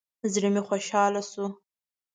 زړه 0.33 0.49
مې 0.53 0.61
خوشحاله 0.67 1.21
شو. 1.31 1.45